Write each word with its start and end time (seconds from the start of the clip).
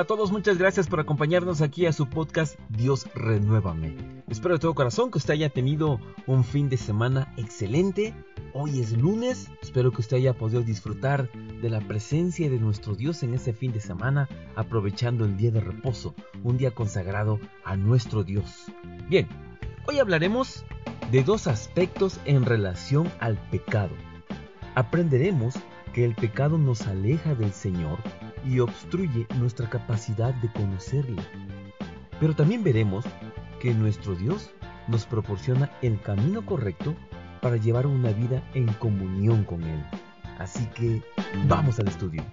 Hola 0.00 0.04
a 0.04 0.16
todos, 0.16 0.32
muchas 0.32 0.56
gracias 0.56 0.86
por 0.88 0.98
acompañarnos 0.98 1.60
aquí 1.60 1.84
a 1.84 1.92
su 1.92 2.08
podcast 2.08 2.58
Dios 2.70 3.06
Renuévame. 3.14 4.22
Espero 4.28 4.54
de 4.54 4.58
todo 4.58 4.74
corazón 4.74 5.10
que 5.10 5.18
usted 5.18 5.34
haya 5.34 5.50
tenido 5.50 6.00
un 6.26 6.42
fin 6.42 6.70
de 6.70 6.78
semana 6.78 7.34
excelente. 7.36 8.14
Hoy 8.54 8.80
es 8.80 8.96
lunes, 8.96 9.50
espero 9.60 9.92
que 9.92 10.00
usted 10.00 10.16
haya 10.16 10.32
podido 10.32 10.62
disfrutar 10.62 11.30
de 11.60 11.68
la 11.68 11.80
presencia 11.80 12.48
de 12.48 12.58
nuestro 12.58 12.94
Dios 12.94 13.22
en 13.24 13.34
ese 13.34 13.52
fin 13.52 13.72
de 13.72 13.80
semana, 13.80 14.26
aprovechando 14.56 15.26
el 15.26 15.36
día 15.36 15.50
de 15.50 15.60
reposo, 15.60 16.14
un 16.44 16.56
día 16.56 16.70
consagrado 16.70 17.38
a 17.62 17.76
nuestro 17.76 18.24
Dios. 18.24 18.72
Bien, 19.10 19.28
hoy 19.86 19.98
hablaremos 19.98 20.64
de 21.10 21.22
dos 21.24 21.46
aspectos 21.46 22.20
en 22.24 22.46
relación 22.46 23.12
al 23.20 23.36
pecado. 23.50 23.92
Aprenderemos 24.74 25.56
que 25.92 26.06
el 26.06 26.14
pecado 26.14 26.56
nos 26.56 26.86
aleja 26.86 27.34
del 27.34 27.52
Señor 27.52 27.98
y 28.44 28.60
obstruye 28.60 29.26
nuestra 29.36 29.68
capacidad 29.68 30.34
de 30.34 30.52
conocerle. 30.52 31.22
Pero 32.18 32.34
también 32.34 32.62
veremos 32.62 33.04
que 33.60 33.74
nuestro 33.74 34.14
Dios 34.14 34.50
nos 34.88 35.06
proporciona 35.06 35.70
el 35.82 36.00
camino 36.00 36.44
correcto 36.44 36.94
para 37.40 37.56
llevar 37.56 37.86
una 37.86 38.10
vida 38.10 38.42
en 38.54 38.72
comunión 38.74 39.44
con 39.44 39.62
Él. 39.62 39.84
Así 40.38 40.66
que 40.74 41.02
vamos 41.46 41.78
al 41.78 41.88
estudio. 41.88 42.24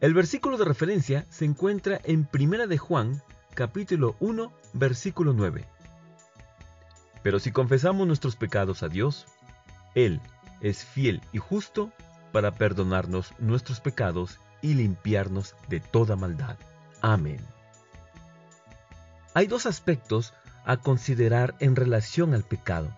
El 0.00 0.14
versículo 0.14 0.58
de 0.58 0.64
referencia 0.64 1.26
se 1.30 1.44
encuentra 1.44 2.00
en 2.02 2.24
Primera 2.24 2.66
de 2.66 2.76
Juan, 2.76 3.22
capítulo 3.54 4.16
1, 4.18 4.52
versículo 4.72 5.32
9. 5.32 5.68
Pero 7.22 7.38
si 7.38 7.52
confesamos 7.52 8.06
nuestros 8.06 8.36
pecados 8.36 8.82
a 8.82 8.88
Dios, 8.88 9.26
Él 9.94 10.20
es 10.60 10.84
fiel 10.84 11.20
y 11.32 11.38
justo 11.38 11.92
para 12.32 12.54
perdonarnos 12.54 13.34
nuestros 13.38 13.80
pecados 13.80 14.38
y 14.62 14.74
limpiarnos 14.74 15.54
de 15.68 15.80
toda 15.80 16.16
maldad. 16.16 16.56
Amén. 17.00 17.40
Hay 19.34 19.46
dos 19.46 19.66
aspectos 19.66 20.34
a 20.64 20.76
considerar 20.76 21.54
en 21.58 21.76
relación 21.76 22.34
al 22.34 22.44
pecado. 22.44 22.96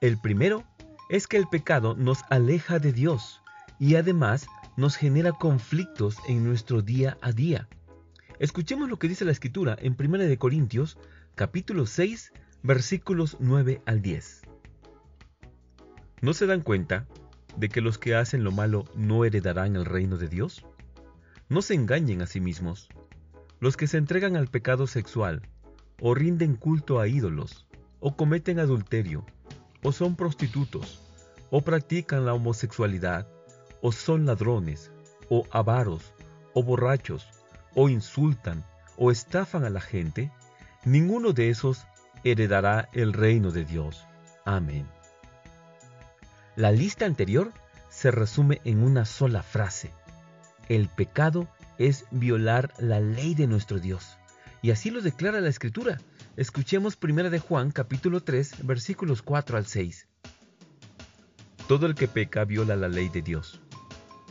El 0.00 0.18
primero 0.18 0.64
es 1.08 1.26
que 1.26 1.36
el 1.36 1.48
pecado 1.48 1.94
nos 1.94 2.22
aleja 2.30 2.78
de 2.78 2.92
Dios 2.92 3.42
y 3.78 3.96
además 3.96 4.46
nos 4.76 4.96
genera 4.96 5.32
conflictos 5.32 6.16
en 6.28 6.44
nuestro 6.44 6.82
día 6.82 7.18
a 7.20 7.32
día. 7.32 7.68
Escuchemos 8.38 8.88
lo 8.88 8.98
que 8.98 9.08
dice 9.08 9.24
la 9.24 9.32
escritura 9.32 9.76
en 9.80 9.96
1 9.98 10.38
Corintios 10.38 10.96
capítulo 11.34 11.86
6 11.86 12.32
versículos 12.62 13.38
9 13.40 13.80
al 13.86 14.02
10. 14.02 14.42
¿No 16.20 16.34
se 16.34 16.46
dan 16.46 16.60
cuenta 16.60 17.06
de 17.56 17.70
que 17.70 17.80
los 17.80 17.96
que 17.96 18.14
hacen 18.14 18.44
lo 18.44 18.52
malo 18.52 18.84
no 18.94 19.24
heredarán 19.24 19.76
el 19.76 19.86
reino 19.86 20.18
de 20.18 20.28
Dios? 20.28 20.66
No 21.48 21.62
se 21.62 21.74
engañen 21.74 22.20
a 22.20 22.26
sí 22.26 22.40
mismos. 22.40 22.90
Los 23.60 23.76
que 23.76 23.86
se 23.86 23.96
entregan 23.96 24.36
al 24.36 24.48
pecado 24.48 24.86
sexual, 24.86 25.48
o 26.00 26.14
rinden 26.14 26.54
culto 26.56 27.00
a 27.00 27.08
ídolos, 27.08 27.66
o 27.98 28.14
cometen 28.14 28.58
adulterio, 28.58 29.24
o 29.82 29.92
son 29.92 30.14
prostitutos, 30.14 31.00
o 31.50 31.62
practican 31.62 32.26
la 32.26 32.34
homosexualidad, 32.34 33.26
o 33.80 33.90
son 33.92 34.26
ladrones, 34.26 34.92
o 35.30 35.46
avaros, 35.50 36.12
o 36.52 36.62
borrachos, 36.62 37.26
o 37.74 37.88
insultan, 37.88 38.64
o 38.98 39.10
estafan 39.10 39.64
a 39.64 39.70
la 39.70 39.80
gente, 39.80 40.30
ninguno 40.84 41.32
de 41.32 41.48
esos 41.48 41.86
heredará 42.24 42.88
el 42.92 43.12
reino 43.12 43.50
de 43.50 43.64
Dios. 43.64 44.06
Amén. 44.44 44.86
La 46.56 46.72
lista 46.72 47.06
anterior 47.06 47.52
se 47.88 48.10
resume 48.10 48.60
en 48.64 48.82
una 48.82 49.04
sola 49.04 49.42
frase. 49.42 49.92
El 50.68 50.88
pecado 50.88 51.48
es 51.78 52.04
violar 52.10 52.72
la 52.78 53.00
ley 53.00 53.34
de 53.34 53.46
nuestro 53.46 53.78
Dios. 53.78 54.18
Y 54.62 54.70
así 54.70 54.90
lo 54.90 55.00
declara 55.00 55.40
la 55.40 55.48
Escritura. 55.48 55.98
Escuchemos 56.36 56.98
1 57.02 57.30
de 57.30 57.38
Juan 57.38 57.70
capítulo 57.70 58.22
3 58.22 58.66
versículos 58.66 59.22
4 59.22 59.56
al 59.56 59.66
6. 59.66 60.06
Todo 61.66 61.86
el 61.86 61.94
que 61.94 62.08
peca 62.08 62.44
viola 62.44 62.76
la 62.76 62.88
ley 62.88 63.08
de 63.08 63.22
Dios, 63.22 63.60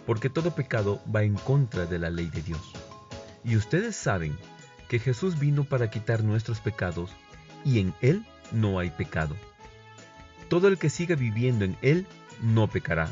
porque 0.06 0.30
todo 0.30 0.56
pecado 0.56 1.02
va 1.14 1.24
en 1.24 1.35
contra 1.35 1.85
de 1.85 2.00
la 2.00 2.09
ley 2.09 2.28
de 2.28 2.41
Dios. 2.41 2.74
Y 3.44 3.56
ustedes 3.56 3.96
saben 3.96 4.38
que 4.88 5.00
Jesús 5.00 5.40
vino 5.40 5.64
para 5.64 5.90
quitar 5.90 6.24
nuestros 6.24 6.59
pecados 6.59 7.12
y 7.66 7.80
en 7.80 7.94
Él 8.02 8.25
no 8.52 8.80
hay 8.80 8.90
pecado. 8.90 9.36
Todo 10.50 10.68
el 10.68 10.78
que 10.78 10.90
siga 10.90 11.16
viviendo 11.16 11.66
en 11.66 11.78
Él 11.81 12.08
no 12.42 12.68
pecará, 12.68 13.12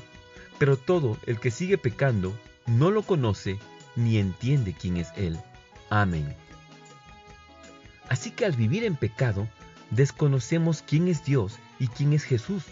pero 0.57 0.77
todo 0.77 1.17
el 1.25 1.39
que 1.39 1.51
sigue 1.51 1.77
pecando 1.77 2.37
no 2.65 2.91
lo 2.91 3.03
conoce 3.03 3.59
ni 3.95 4.17
entiende 4.17 4.73
quién 4.73 4.97
es 4.97 5.09
Él. 5.15 5.37
Amén. 5.89 6.35
Así 8.09 8.31
que 8.31 8.45
al 8.45 8.53
vivir 8.53 8.83
en 8.83 8.95
pecado, 8.95 9.47
desconocemos 9.91 10.81
quién 10.81 11.07
es 11.07 11.23
Dios 11.25 11.57
y 11.79 11.87
quién 11.87 12.13
es 12.13 12.23
Jesús. 12.23 12.63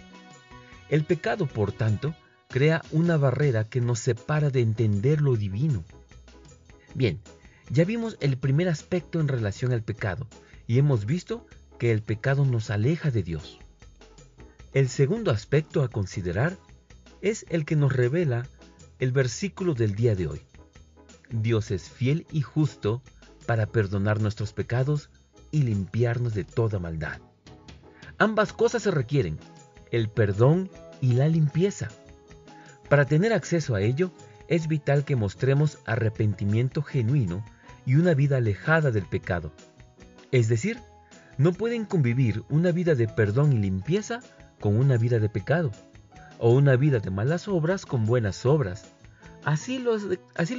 El 0.89 1.03
pecado, 1.03 1.47
por 1.47 1.71
tanto, 1.71 2.15
crea 2.47 2.81
una 2.91 3.17
barrera 3.17 3.63
que 3.65 3.81
nos 3.81 3.99
separa 3.99 4.49
de 4.49 4.61
entender 4.61 5.21
lo 5.21 5.35
divino. 5.35 5.83
Bien, 6.93 7.19
ya 7.69 7.83
vimos 7.83 8.17
el 8.21 8.37
primer 8.37 8.69
aspecto 8.69 9.19
en 9.19 9.27
relación 9.27 9.73
al 9.73 9.83
pecado 9.83 10.27
y 10.67 10.77
hemos 10.77 11.05
visto 11.05 11.45
que 11.77 11.91
el 11.91 12.01
pecado 12.01 12.45
nos 12.45 12.69
aleja 12.69 13.11
de 13.11 13.23
Dios. 13.23 13.59
El 14.73 14.89
segundo 14.89 15.31
aspecto 15.31 15.83
a 15.83 15.87
considerar 15.87 16.57
es 17.21 17.45
el 17.49 17.65
que 17.65 17.75
nos 17.75 17.93
revela 17.93 18.47
el 18.99 19.11
versículo 19.11 19.73
del 19.73 19.95
día 19.95 20.15
de 20.15 20.27
hoy. 20.27 20.41
Dios 21.29 21.71
es 21.71 21.89
fiel 21.89 22.25
y 22.31 22.41
justo 22.41 23.01
para 23.45 23.67
perdonar 23.67 24.21
nuestros 24.21 24.53
pecados 24.53 25.09
y 25.51 25.63
limpiarnos 25.63 26.33
de 26.33 26.43
toda 26.43 26.79
maldad. 26.79 27.19
Ambas 28.17 28.53
cosas 28.53 28.83
se 28.83 28.91
requieren, 28.91 29.37
el 29.91 30.09
perdón 30.09 30.69
y 31.01 31.13
la 31.13 31.27
limpieza. 31.27 31.89
Para 32.89 33.05
tener 33.05 33.33
acceso 33.33 33.75
a 33.75 33.81
ello, 33.81 34.11
es 34.47 34.67
vital 34.67 35.05
que 35.05 35.15
mostremos 35.15 35.79
arrepentimiento 35.85 36.81
genuino 36.81 37.43
y 37.85 37.95
una 37.95 38.13
vida 38.13 38.37
alejada 38.37 38.91
del 38.91 39.05
pecado, 39.05 39.51
es 40.31 40.47
decir, 40.47 40.79
no 41.37 41.51
pueden 41.53 41.85
convivir 41.85 42.43
una 42.49 42.71
vida 42.71 42.95
de 42.95 43.07
perdón 43.07 43.53
y 43.53 43.57
limpieza 43.57 44.21
con 44.59 44.77
una 44.77 44.97
vida 44.97 45.19
de 45.19 45.29
pecado, 45.29 45.71
o 46.39 46.51
una 46.51 46.75
vida 46.75 46.99
de 46.99 47.11
malas 47.11 47.47
obras 47.47 47.85
con 47.85 48.05
buenas 48.05 48.45
obras. 48.45 48.93
Así 49.43 49.79
lo, 49.79 49.97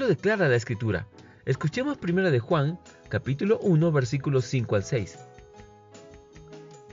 declara 0.07 0.49
la 0.49 0.57
Escritura. 0.57 1.07
Escuchemos 1.45 1.97
primero 1.99 2.31
de 2.31 2.39
Juan, 2.39 2.79
capítulo 3.09 3.59
1, 3.61 3.91
versículos 3.93 4.45
5 4.47 4.77
al 4.77 4.85
6. 4.85 5.19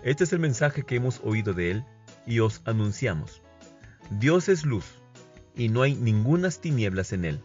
Este 0.03 0.23
es 0.23 0.33
el 0.33 0.39
mensaje 0.39 0.83
que 0.83 0.95
hemos 0.95 1.21
oído 1.23 1.53
de 1.53 1.71
él 1.71 1.85
y 2.25 2.39
os 2.39 2.61
anunciamos. 2.65 3.41
Dios 4.19 4.49
es 4.49 4.65
luz, 4.65 4.85
y 5.55 5.69
no 5.69 5.81
hay 5.81 5.95
ningunas 5.95 6.59
tinieblas 6.59 7.13
en 7.13 7.25
él. 7.25 7.41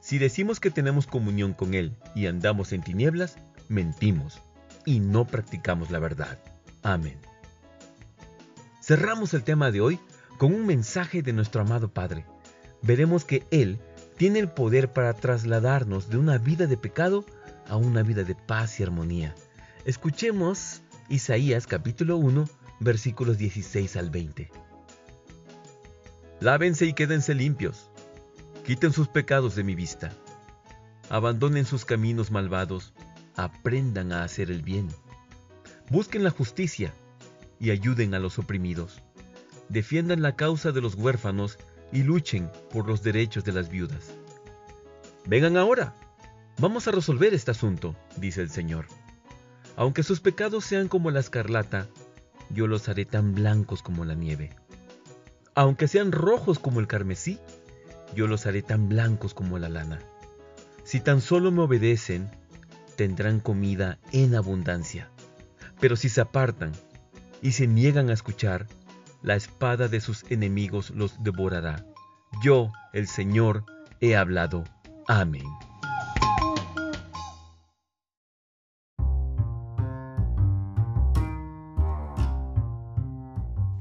Si 0.00 0.18
decimos 0.18 0.60
que 0.60 0.70
tenemos 0.70 1.06
comunión 1.06 1.52
con 1.52 1.74
él 1.74 1.96
y 2.14 2.26
andamos 2.26 2.72
en 2.72 2.82
tinieblas, 2.82 3.36
mentimos 3.68 4.40
y 4.88 5.00
no 5.00 5.26
practicamos 5.26 5.90
la 5.90 5.98
verdad. 5.98 6.38
Amén. 6.82 7.18
Cerramos 8.80 9.34
el 9.34 9.44
tema 9.44 9.70
de 9.70 9.82
hoy 9.82 10.00
con 10.38 10.54
un 10.54 10.64
mensaje 10.64 11.20
de 11.20 11.34
nuestro 11.34 11.60
amado 11.60 11.92
Padre. 11.92 12.24
Veremos 12.80 13.26
que 13.26 13.46
Él 13.50 13.78
tiene 14.16 14.38
el 14.38 14.48
poder 14.48 14.90
para 14.94 15.12
trasladarnos 15.12 16.08
de 16.08 16.16
una 16.16 16.38
vida 16.38 16.66
de 16.66 16.78
pecado 16.78 17.26
a 17.68 17.76
una 17.76 18.02
vida 18.02 18.24
de 18.24 18.34
paz 18.34 18.80
y 18.80 18.82
armonía. 18.82 19.34
Escuchemos 19.84 20.80
Isaías 21.10 21.66
capítulo 21.66 22.16
1 22.16 22.48
versículos 22.80 23.36
16 23.36 23.94
al 23.94 24.08
20. 24.08 24.50
Lávense 26.40 26.86
y 26.86 26.94
quédense 26.94 27.34
limpios. 27.34 27.90
Quiten 28.64 28.94
sus 28.94 29.08
pecados 29.08 29.54
de 29.54 29.64
mi 29.64 29.74
vista. 29.74 30.12
Abandonen 31.10 31.66
sus 31.66 31.84
caminos 31.84 32.30
malvados 32.30 32.94
aprendan 33.38 34.12
a 34.12 34.24
hacer 34.24 34.50
el 34.50 34.62
bien. 34.62 34.88
Busquen 35.90 36.24
la 36.24 36.30
justicia 36.30 36.92
y 37.60 37.70
ayuden 37.70 38.14
a 38.14 38.18
los 38.18 38.38
oprimidos. 38.38 39.00
Defiendan 39.68 40.22
la 40.22 40.34
causa 40.34 40.72
de 40.72 40.80
los 40.80 40.96
huérfanos 40.96 41.56
y 41.92 42.02
luchen 42.02 42.50
por 42.70 42.86
los 42.88 43.02
derechos 43.02 43.44
de 43.44 43.52
las 43.52 43.70
viudas. 43.70 44.12
Vengan 45.24 45.56
ahora, 45.56 45.94
vamos 46.58 46.88
a 46.88 46.90
resolver 46.90 47.32
este 47.32 47.52
asunto, 47.52 47.94
dice 48.16 48.42
el 48.42 48.50
Señor. 48.50 48.86
Aunque 49.76 50.02
sus 50.02 50.20
pecados 50.20 50.64
sean 50.64 50.88
como 50.88 51.12
la 51.12 51.20
escarlata, 51.20 51.86
yo 52.50 52.66
los 52.66 52.88
haré 52.88 53.04
tan 53.04 53.34
blancos 53.34 53.82
como 53.82 54.04
la 54.04 54.14
nieve. 54.14 54.50
Aunque 55.54 55.86
sean 55.86 56.10
rojos 56.10 56.58
como 56.58 56.80
el 56.80 56.88
carmesí, 56.88 57.38
yo 58.16 58.26
los 58.26 58.46
haré 58.46 58.62
tan 58.62 58.88
blancos 58.88 59.32
como 59.32 59.58
la 59.58 59.68
lana. 59.68 60.00
Si 60.82 60.98
tan 60.98 61.20
solo 61.20 61.52
me 61.52 61.62
obedecen 61.62 62.30
tendrán 62.98 63.38
comida 63.38 64.00
en 64.10 64.34
abundancia. 64.34 65.08
Pero 65.80 65.94
si 65.94 66.08
se 66.08 66.20
apartan 66.20 66.72
y 67.40 67.52
se 67.52 67.68
niegan 67.68 68.10
a 68.10 68.12
escuchar, 68.12 68.66
la 69.22 69.36
espada 69.36 69.86
de 69.86 70.00
sus 70.00 70.28
enemigos 70.30 70.90
los 70.90 71.22
devorará. 71.22 71.86
Yo, 72.42 72.72
el 72.92 73.06
Señor, 73.06 73.64
he 74.00 74.16
hablado. 74.16 74.64
Amén. 75.06 75.44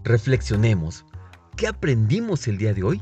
Reflexionemos. 0.04 1.06
¿Qué 1.56 1.66
aprendimos 1.66 2.48
el 2.48 2.60
día 2.60 2.76
de 2.76 2.84
hoy? 2.84 3.02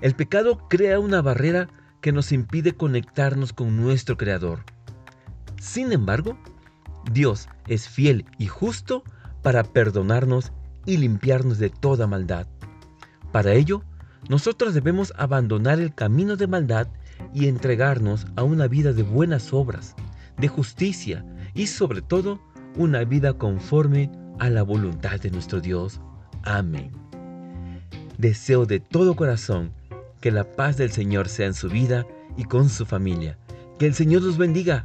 El 0.00 0.14
pecado 0.14 0.66
crea 0.68 0.98
una 0.98 1.20
barrera 1.20 1.68
que 2.00 2.12
nos 2.12 2.32
impide 2.32 2.72
conectarnos 2.72 3.52
con 3.52 3.76
nuestro 3.76 4.16
Creador. 4.16 4.75
Sin 5.60 5.92
embargo, 5.92 6.36
Dios 7.12 7.48
es 7.66 7.88
fiel 7.88 8.24
y 8.38 8.46
justo 8.46 9.02
para 9.42 9.62
perdonarnos 9.62 10.52
y 10.86 10.96
limpiarnos 10.96 11.58
de 11.58 11.70
toda 11.70 12.06
maldad. 12.06 12.46
Para 13.32 13.52
ello, 13.52 13.82
nosotros 14.28 14.74
debemos 14.74 15.12
abandonar 15.16 15.80
el 15.80 15.94
camino 15.94 16.36
de 16.36 16.46
maldad 16.46 16.88
y 17.32 17.46
entregarnos 17.48 18.26
a 18.36 18.42
una 18.42 18.66
vida 18.66 18.92
de 18.92 19.02
buenas 19.02 19.52
obras, 19.52 19.94
de 20.36 20.48
justicia 20.48 21.24
y 21.54 21.66
sobre 21.66 22.02
todo 22.02 22.40
una 22.76 23.04
vida 23.04 23.34
conforme 23.34 24.10
a 24.38 24.50
la 24.50 24.62
voluntad 24.62 25.20
de 25.20 25.30
nuestro 25.30 25.60
Dios. 25.60 26.00
Amén. 26.42 26.90
Deseo 28.18 28.66
de 28.66 28.80
todo 28.80 29.16
corazón 29.16 29.72
que 30.20 30.30
la 30.30 30.44
paz 30.44 30.76
del 30.76 30.90
Señor 30.90 31.28
sea 31.28 31.46
en 31.46 31.54
su 31.54 31.68
vida 31.68 32.06
y 32.36 32.44
con 32.44 32.68
su 32.68 32.84
familia. 32.84 33.38
Que 33.78 33.86
el 33.86 33.94
Señor 33.94 34.22
los 34.22 34.38
bendiga. 34.38 34.84